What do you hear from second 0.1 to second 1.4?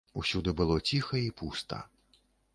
Усюды было ціха і